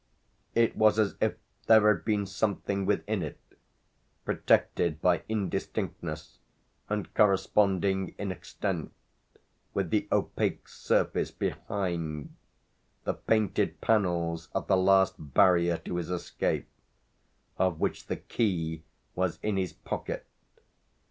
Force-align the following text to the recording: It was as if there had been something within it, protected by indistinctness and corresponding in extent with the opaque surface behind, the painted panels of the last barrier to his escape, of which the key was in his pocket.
It 0.55 0.75
was 0.75 0.97
as 0.97 1.13
if 1.21 1.35
there 1.67 1.87
had 1.87 2.03
been 2.05 2.25
something 2.25 2.87
within 2.87 3.21
it, 3.21 3.37
protected 4.25 4.99
by 4.99 5.21
indistinctness 5.29 6.39
and 6.89 7.13
corresponding 7.13 8.15
in 8.17 8.31
extent 8.31 8.93
with 9.75 9.91
the 9.91 10.07
opaque 10.11 10.67
surface 10.67 11.29
behind, 11.29 12.33
the 13.03 13.13
painted 13.13 13.79
panels 13.79 14.49
of 14.55 14.65
the 14.65 14.75
last 14.75 15.13
barrier 15.19 15.77
to 15.85 15.97
his 15.97 16.09
escape, 16.09 16.67
of 17.59 17.79
which 17.79 18.07
the 18.07 18.17
key 18.17 18.81
was 19.13 19.37
in 19.43 19.55
his 19.57 19.71
pocket. 19.73 20.25